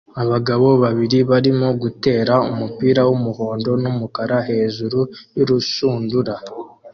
[0.23, 4.99] Abagabo babiri barimo gutera umupira w'umuhondo n'umukara hejuru
[5.35, 6.35] y'urushundura